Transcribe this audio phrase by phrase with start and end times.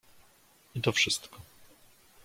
[0.75, 1.39] "I to wszystko."